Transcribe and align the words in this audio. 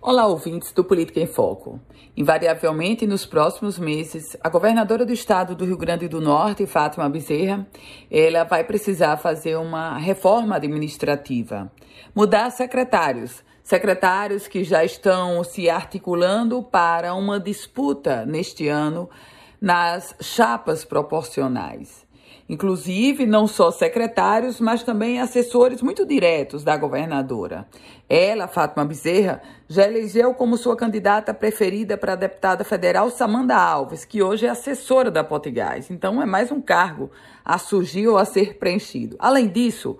Olá, 0.00 0.26
ouvintes 0.26 0.72
do 0.72 0.84
Política 0.84 1.20
em 1.20 1.26
Foco. 1.26 1.80
Invariavelmente, 2.16 3.06
nos 3.06 3.24
próximos 3.24 3.78
meses, 3.78 4.36
a 4.44 4.48
governadora 4.48 5.06
do 5.06 5.12
estado 5.12 5.54
do 5.54 5.64
Rio 5.64 5.76
Grande 5.76 6.06
do 6.06 6.20
Norte, 6.20 6.66
Fátima 6.66 7.08
Bezerra, 7.08 7.66
ela 8.10 8.44
vai 8.44 8.62
precisar 8.62 9.16
fazer 9.16 9.56
uma 9.56 9.96
reforma 9.96 10.56
administrativa, 10.56 11.72
mudar 12.14 12.50
secretários, 12.50 13.42
secretários 13.64 14.46
que 14.46 14.62
já 14.62 14.84
estão 14.84 15.42
se 15.42 15.68
articulando 15.68 16.62
para 16.62 17.14
uma 17.14 17.40
disputa 17.40 18.26
neste 18.26 18.68
ano 18.68 19.08
nas 19.60 20.14
chapas 20.20 20.84
proporcionais 20.84 22.05
inclusive 22.48 23.26
não 23.26 23.46
só 23.46 23.70
secretários, 23.70 24.60
mas 24.60 24.82
também 24.82 25.20
assessores 25.20 25.82
muito 25.82 26.06
diretos 26.06 26.62
da 26.62 26.76
governadora. 26.76 27.66
Ela, 28.08 28.46
Fátima 28.46 28.84
Bezerra, 28.84 29.42
já 29.68 29.84
elegeu 29.84 30.32
como 30.34 30.56
sua 30.56 30.76
candidata 30.76 31.34
preferida 31.34 31.96
para 31.96 32.12
a 32.12 32.16
deputada 32.16 32.64
federal 32.64 33.10
Samanda 33.10 33.56
Alves, 33.56 34.04
que 34.04 34.22
hoje 34.22 34.46
é 34.46 34.50
assessora 34.50 35.10
da 35.10 35.24
Potigás. 35.24 35.90
Então 35.90 36.22
é 36.22 36.26
mais 36.26 36.52
um 36.52 36.60
cargo 36.60 37.10
a 37.44 37.58
surgir 37.58 38.06
ou 38.06 38.16
a 38.16 38.24
ser 38.24 38.58
preenchido. 38.58 39.16
Além 39.18 39.48
disso, 39.48 39.98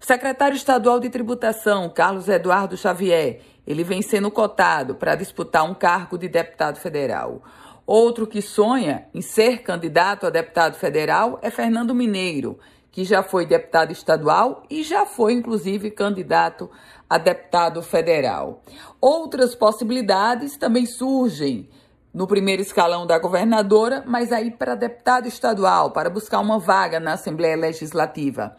o 0.00 0.04
secretário 0.04 0.56
estadual 0.56 1.00
de 1.00 1.10
tributação, 1.10 1.90
Carlos 1.90 2.28
Eduardo 2.28 2.76
Xavier, 2.76 3.40
ele 3.66 3.82
vem 3.82 4.00
sendo 4.00 4.30
cotado 4.30 4.94
para 4.94 5.16
disputar 5.16 5.64
um 5.64 5.74
cargo 5.74 6.16
de 6.16 6.28
deputado 6.28 6.76
federal. 6.76 7.42
Outro 7.88 8.26
que 8.26 8.42
sonha 8.42 9.08
em 9.14 9.22
ser 9.22 9.62
candidato 9.62 10.26
a 10.26 10.30
deputado 10.30 10.74
federal 10.74 11.38
é 11.40 11.50
Fernando 11.50 11.94
Mineiro, 11.94 12.58
que 12.92 13.02
já 13.02 13.22
foi 13.22 13.46
deputado 13.46 13.90
estadual 13.90 14.62
e 14.68 14.82
já 14.82 15.06
foi, 15.06 15.32
inclusive, 15.32 15.90
candidato 15.90 16.70
a 17.08 17.16
deputado 17.16 17.80
federal. 17.80 18.62
Outras 19.00 19.54
possibilidades 19.54 20.58
também 20.58 20.84
surgem 20.84 21.66
no 22.12 22.26
primeiro 22.26 22.60
escalão 22.60 23.06
da 23.06 23.18
governadora, 23.18 24.04
mas 24.06 24.32
aí 24.32 24.50
para 24.50 24.74
deputado 24.74 25.26
estadual, 25.26 25.90
para 25.90 26.10
buscar 26.10 26.40
uma 26.40 26.58
vaga 26.58 27.00
na 27.00 27.14
Assembleia 27.14 27.56
Legislativa. 27.56 28.54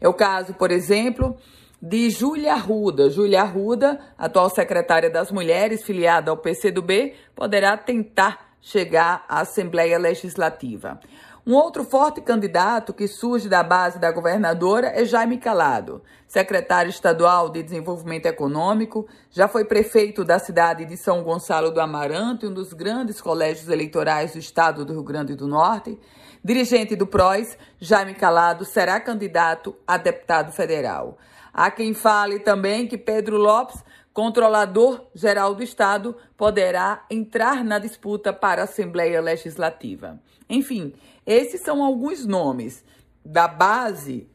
É 0.00 0.08
o 0.08 0.12
caso, 0.12 0.54
por 0.54 0.72
exemplo, 0.72 1.36
de 1.80 2.10
Júlia 2.10 2.54
Arruda. 2.54 3.10
Júlia 3.10 3.42
Arruda, 3.42 4.00
atual 4.18 4.50
secretária 4.50 5.08
das 5.08 5.30
Mulheres, 5.30 5.84
filiada 5.84 6.32
ao 6.32 6.36
PCdoB, 6.36 7.14
poderá 7.32 7.76
tentar 7.76 8.45
chegar 8.60 9.24
à 9.28 9.40
Assembleia 9.40 9.98
Legislativa. 9.98 11.00
Um 11.46 11.54
outro 11.54 11.84
forte 11.84 12.20
candidato 12.20 12.92
que 12.92 13.06
surge 13.06 13.48
da 13.48 13.62
base 13.62 14.00
da 14.00 14.10
governadora 14.10 14.88
é 14.88 15.04
Jaime 15.04 15.38
Calado, 15.38 16.02
secretário 16.26 16.90
estadual 16.90 17.48
de 17.48 17.62
Desenvolvimento 17.62 18.26
Econômico, 18.26 19.06
já 19.30 19.46
foi 19.46 19.64
prefeito 19.64 20.24
da 20.24 20.40
cidade 20.40 20.84
de 20.84 20.96
São 20.96 21.22
Gonçalo 21.22 21.70
do 21.70 21.80
Amarante, 21.80 22.46
um 22.46 22.52
dos 22.52 22.72
grandes 22.72 23.20
colégios 23.20 23.68
eleitorais 23.68 24.32
do 24.32 24.40
estado 24.40 24.84
do 24.84 24.92
Rio 24.94 25.04
Grande 25.04 25.36
do 25.36 25.46
Norte. 25.46 25.96
Dirigente 26.42 26.96
do 26.96 27.06
PROS, 27.06 27.56
Jaime 27.80 28.14
Calado 28.14 28.64
será 28.64 28.98
candidato 28.98 29.76
a 29.86 29.96
deputado 29.96 30.50
federal. 30.50 31.16
Há 31.54 31.70
quem 31.70 31.94
fale 31.94 32.40
também 32.40 32.88
que 32.88 32.98
Pedro 32.98 33.36
Lopes 33.36 33.84
controlador 34.16 35.08
geral 35.14 35.54
do 35.54 35.62
Estado 35.62 36.16
poderá 36.38 37.04
entrar 37.10 37.62
na 37.62 37.78
disputa 37.78 38.32
para 38.32 38.62
a 38.62 38.64
Assembleia 38.64 39.20
Legislativa. 39.20 40.18
Enfim, 40.48 40.94
esses 41.26 41.60
são 41.60 41.84
alguns 41.84 42.24
nomes 42.24 42.82
da 43.22 43.46
base 43.46 44.26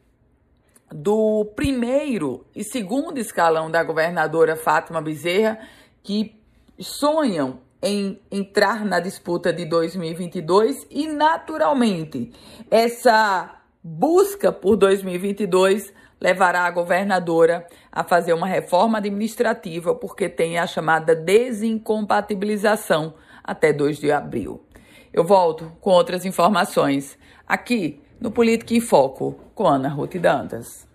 do 0.88 1.44
primeiro 1.56 2.46
e 2.54 2.62
segundo 2.62 3.18
escalão 3.18 3.68
da 3.68 3.82
governadora 3.82 4.54
Fátima 4.54 5.02
Bezerra 5.02 5.58
que 6.00 6.40
sonham 6.78 7.58
em 7.82 8.20
entrar 8.30 8.84
na 8.84 9.00
disputa 9.00 9.52
de 9.52 9.64
2022 9.64 10.86
e, 10.92 11.08
naturalmente, 11.08 12.30
essa 12.70 13.60
busca 13.82 14.52
por 14.52 14.76
2022 14.76 15.92
levará 16.22 16.60
a 16.60 16.70
governadora 16.70 17.66
a 17.90 18.04
fazer 18.04 18.32
uma 18.32 18.46
reforma 18.46 18.98
administrativa, 18.98 19.92
porque 19.92 20.28
tem 20.28 20.56
a 20.56 20.68
chamada 20.68 21.16
desincompatibilização 21.16 23.14
até 23.42 23.72
2 23.72 23.98
de 23.98 24.12
abril. 24.12 24.64
Eu 25.12 25.24
volto 25.24 25.72
com 25.80 25.90
outras 25.90 26.24
informações 26.24 27.18
aqui 27.44 28.00
no 28.20 28.30
Política 28.30 28.72
em 28.72 28.80
Foco 28.80 29.34
com 29.52 29.66
Ana 29.66 29.88
Ruth 29.88 30.14
Dantas. 30.14 30.91